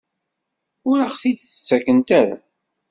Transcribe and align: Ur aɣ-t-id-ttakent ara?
Ur 0.89 0.97
aɣ-t-id-ttakent 1.05 2.09
ara? 2.21 2.37